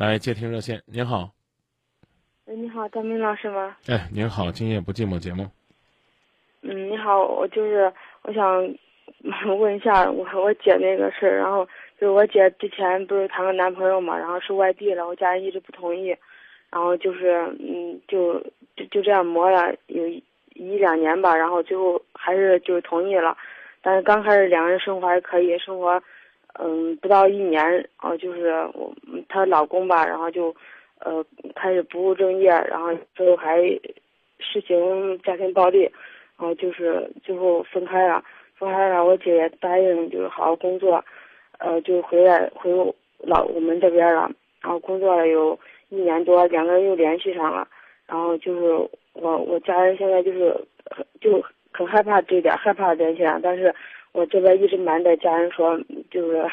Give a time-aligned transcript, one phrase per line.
[0.00, 1.30] 来接听热线，您好。
[2.46, 3.76] 喂，你好，张明老师吗？
[3.86, 5.46] 哎，您好，今夜不寂寞节目。
[6.62, 8.74] 嗯，你好，我就是我想
[9.60, 11.66] 问一下我和我姐那个事儿，然后
[12.00, 16.16] 就是我姐之前不是谈个男朋友嘛，然后是外地了，我家人一直不同意，
[16.70, 18.40] 然后就是嗯，就
[18.76, 20.24] 就就这样磨了有一
[20.54, 23.36] 一两年吧，然后最后还是就是同意了，
[23.82, 26.02] 但是刚开始两个人生活还可以，生活
[26.58, 28.92] 嗯不到一年，然后就是我
[29.28, 30.54] 她老公吧，然后就
[30.98, 31.24] 呃
[31.54, 33.58] 开始不务正业，然后最后还
[34.38, 35.90] 实行家庭暴力。
[36.38, 38.24] 然后就是最后分开了，
[38.56, 41.04] 分开了，我姐也答应就是好好工作，
[41.58, 42.70] 呃，就回来回
[43.18, 44.30] 老我们这边了。
[44.62, 45.58] 然后工作了有
[45.90, 47.68] 一年多，两个人又联系上了。
[48.06, 48.72] 然后就是
[49.12, 50.56] 我我家人现在就是
[51.20, 53.38] 就很害怕这点，害怕联系上。
[53.42, 53.74] 但是
[54.12, 55.78] 我这边一直瞒着家人说，
[56.10, 56.46] 就是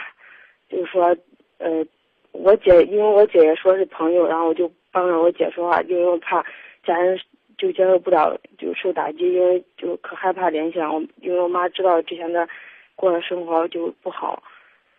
[0.69, 1.15] 就是说，
[1.57, 1.85] 呃，
[2.31, 6.43] 我姐因为我姐姐说是朋友，然后我就帮着我姐说话，因为怕
[6.83, 7.19] 家人。
[7.59, 12.47] 就接受不了，就受打击，因为就可害怕联系上我，因为我妈知道之前的
[12.95, 14.43] 过的生活就不好，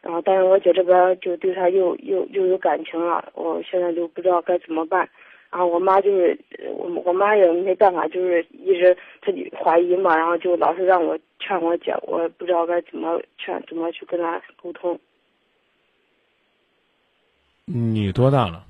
[0.03, 5.09] 然后但是我姐这边就对她又又又有感情了，我现在就不知道该怎么办，
[5.51, 6.39] 然后我妈就是
[6.77, 14.99] 我我妈也没办法，就是一直她就怀疑嘛，然后就老是让我劝我姐，我不知道该怎么劝，怎么去跟她沟通。
[17.65, 18.65] 你多大了？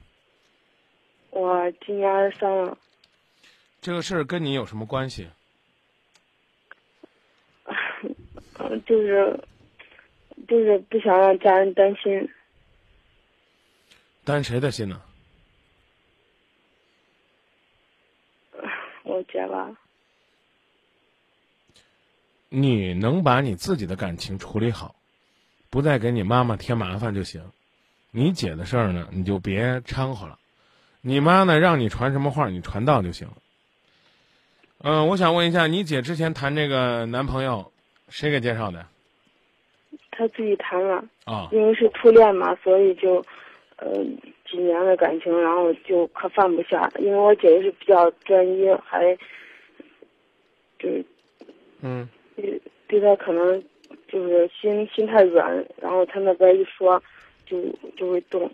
[1.30, 2.76] 我今年二十三了。
[3.80, 5.28] 这个事儿跟你有什么关系？
[8.58, 9.38] 嗯， 就是，
[10.48, 12.28] 就是不想让家人担心。
[14.24, 15.00] 担谁的心呢？
[19.18, 19.68] 我姐吧。
[22.48, 24.94] 你能把你自己的感情处理好，
[25.70, 27.42] 不再给你妈妈添麻烦就行。
[28.12, 30.38] 你姐的事儿呢，你就别掺和了。
[31.00, 33.34] 你妈呢，让你传什么话，你传到就行了。
[34.78, 37.72] 嗯，我想问一下，你姐之前谈这个男朋友，
[38.08, 38.86] 谁给介绍的？
[40.12, 43.16] 她自己谈了啊，因为是初恋嘛，所以就，
[43.76, 43.90] 呃，
[44.50, 46.90] 几年的感情，然后就可放不下。
[46.98, 49.14] 因为我姐姐是比较专一，还，
[50.78, 51.04] 就是
[51.82, 53.62] 嗯，对对他可能
[54.08, 57.02] 就是心心太软，然后他那边一说，
[57.46, 57.62] 就
[57.96, 58.50] 就会动。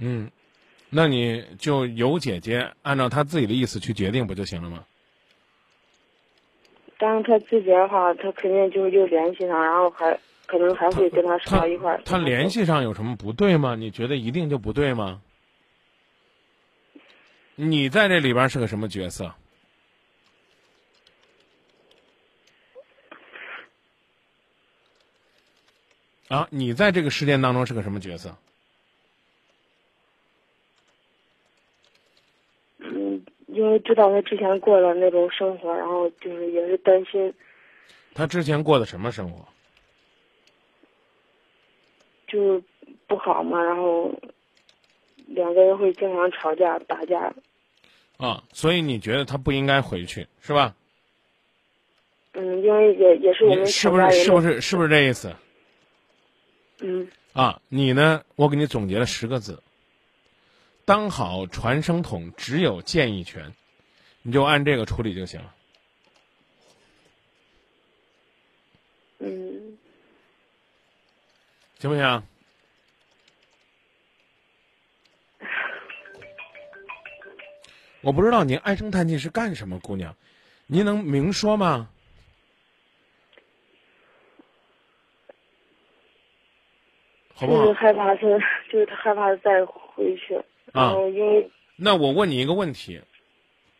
[0.00, 0.30] 嗯，
[0.90, 4.84] 那你就由姐姐按照她自己的意思去决定不就行了吗？
[6.96, 12.02] 但是她自己的话，她肯定就又联系上，然后还可能还会跟他说到一块儿。
[12.04, 13.76] 他联系上有什么不对吗？
[13.76, 15.20] 你觉得一定就不对吗？
[17.54, 19.34] 你在这里边是个什么角色？
[26.28, 28.34] 啊，你在这个事件当中是个什么角色？
[32.78, 37.34] 嗯因为知道他之前过的那种生活，然后就是也是担心。
[38.14, 39.46] 他之前过的什么生活？
[42.28, 42.62] 就
[43.08, 44.12] 不好嘛，然后
[45.26, 47.34] 两个人会经常吵架打架。
[48.18, 50.76] 啊，所以你觉得他不应该回去是吧？
[52.32, 55.34] 嗯，因为也也是我们是不是是不是是不是这意思？
[56.80, 57.08] 嗯。
[57.32, 58.22] 啊，你呢？
[58.36, 59.62] 我给你总结了十个字。
[60.84, 63.52] 当好传声筒，只有建议权，
[64.22, 65.54] 你就按这个处理就行了。
[69.18, 69.78] 嗯，
[71.78, 72.22] 行不行？
[78.00, 80.16] 我不知道您唉声叹气是干什么，姑娘，
[80.66, 81.88] 您能明说吗？
[87.34, 87.64] 好不好？
[87.64, 88.20] 就是害怕他，
[88.70, 90.34] 就是他害怕再回去。
[90.72, 93.00] 啊，因为那我问你一个问题，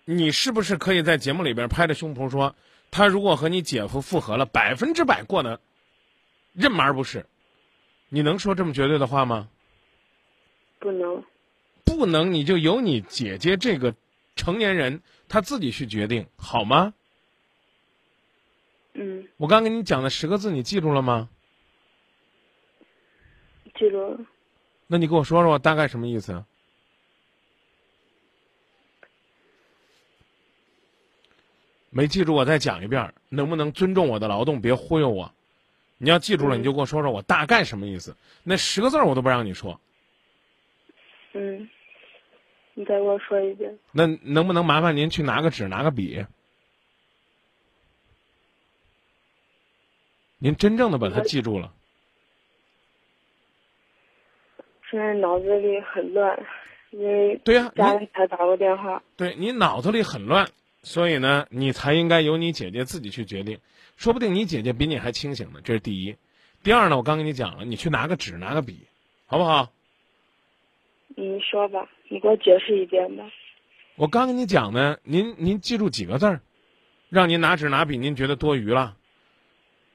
[0.05, 2.55] 你是不是可以在节目里边拍着胸脯说，
[2.93, 5.61] 他如果和你姐夫复合了，百分之百过的
[6.53, 7.27] 任而不是？
[8.09, 9.49] 你能说这么绝对的话吗？
[10.79, 11.25] 不能，
[11.85, 13.95] 不能，你就由你姐姐这个
[14.37, 16.95] 成年人她自己去决定，好吗？
[18.95, 19.29] 嗯。
[19.37, 21.29] 我刚给你讲的十个字，你记住了吗？
[23.75, 24.19] 记住了。
[24.87, 26.45] 那你跟我说说大概什么意思？
[31.91, 35.35] 没记住，我再讲一遍，能不能尊重我的劳动，别忽悠我？
[35.99, 38.17] 你要记住了，你就给我说说我大概什么意思。
[38.45, 39.81] 那十个字我都不让你说。
[41.33, 41.69] 嗯，
[42.75, 43.79] 你再给我说一遍。
[43.93, 46.25] 那能不能麻烦您去拿个纸，拿个笔？
[50.39, 51.75] 您真正的把它记住了。
[54.89, 56.47] 现在脑子里很乱，
[56.91, 59.03] 因为对呀、家你人才打过电话。
[59.17, 60.49] 对你脑子里很乱，
[60.83, 63.59] 所以呢，你才应该由你姐姐自己去决定。
[63.97, 66.17] 说不定你姐姐比你还清醒呢，这是第一。
[66.63, 68.87] 第二呢，我刚跟你讲了，你去拿个纸，拿个笔，
[69.27, 69.71] 好不好？
[71.17, 73.25] 你说吧，你给我解释一遍吧。
[73.97, 76.41] 我刚跟你讲呢，您您记住几个字儿，
[77.09, 78.97] 让您拿纸拿笔，您觉得多余了，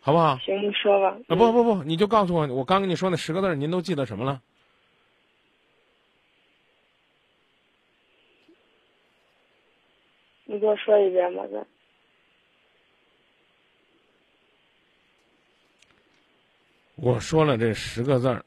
[0.02, 0.38] 好不好？
[0.40, 1.18] 行，你说吧。
[1.30, 4.42] 啊，不不不，你就告诉我，我刚跟你说那十个字儿，您都记得什么了？
[10.54, 11.66] 你给我说一遍吧，再。
[16.94, 18.46] 我说了这十个字儿，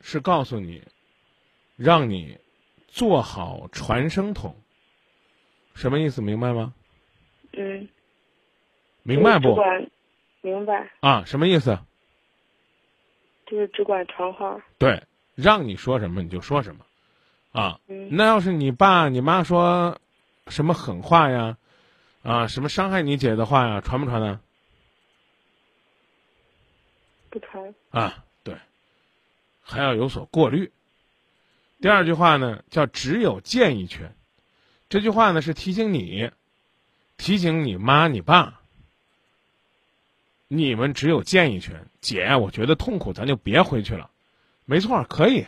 [0.00, 0.82] 是告诉你，
[1.76, 2.38] 让你
[2.88, 4.56] 做好传声筒。
[5.74, 6.22] 什么意思？
[6.22, 6.72] 明白吗？
[7.52, 7.86] 嗯。
[9.02, 9.54] 明白不？
[9.54, 9.90] 管，
[10.40, 11.78] 明白，啊，什么意思？
[13.44, 14.64] 就是只管传话。
[14.78, 15.02] 对，
[15.34, 16.86] 让你说什么你就说什么，
[17.52, 20.00] 啊，嗯那要是你爸你妈说
[20.48, 21.56] 什么狠话呀，
[22.22, 24.40] 啊，什么伤害你姐的话呀，传不传呢？
[27.30, 27.74] 不传。
[27.90, 28.56] 啊，对，
[29.62, 30.70] 还要有所过滤。
[31.80, 34.14] 第二句话呢，叫只有建议权。
[34.88, 36.30] 这句话呢是提醒你，
[37.16, 38.60] 提醒你妈你爸，
[40.46, 41.88] 你们只有建议权。
[42.00, 44.10] 姐，我觉得痛苦，咱就别回去了。
[44.66, 45.46] 没错，可以。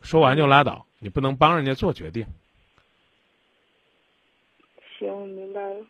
[0.00, 2.26] 说完就拉倒，你不能帮人家做决定。
[4.98, 5.86] 行，明白了。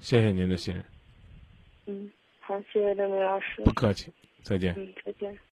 [0.00, 0.84] 谢谢您的信任，
[1.86, 2.10] 嗯，
[2.40, 3.72] 好，谢谢邓明老师不。
[3.72, 4.12] 客气，
[4.42, 4.74] 再见。
[4.76, 5.38] 嗯，再见。